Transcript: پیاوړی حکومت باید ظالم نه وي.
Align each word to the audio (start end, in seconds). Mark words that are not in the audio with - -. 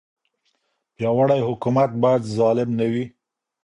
پیاوړی 0.95 1.39
حکومت 1.47 1.89
باید 2.03 2.23
ظالم 2.37 2.69
نه 2.79 2.85
وي. 2.91 3.05